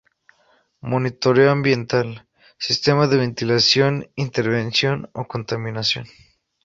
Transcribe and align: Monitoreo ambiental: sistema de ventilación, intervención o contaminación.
Monitoreo 0.81 1.51
ambiental: 1.51 2.27
sistema 2.57 3.05
de 3.05 3.17
ventilación, 3.17 4.09
intervención 4.15 5.11
o 5.13 5.27
contaminación. 5.27 6.07